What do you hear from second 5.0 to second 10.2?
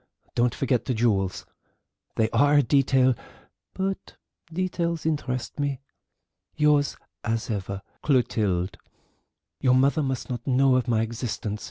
interest me. "Yours as ever, "CLOTILDE." "Your mother